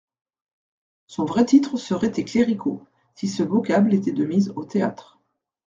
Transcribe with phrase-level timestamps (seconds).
[1.05, 5.19] Son vrai titre serait tes Cléricaux, si ce vocable était de mise au théâtre.